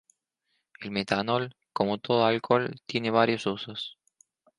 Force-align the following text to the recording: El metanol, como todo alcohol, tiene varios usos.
El 0.79 0.89
metanol, 0.89 1.55
como 1.73 1.99
todo 1.99 2.25
alcohol, 2.25 2.81
tiene 2.87 3.11
varios 3.11 3.45
usos. 3.45 3.99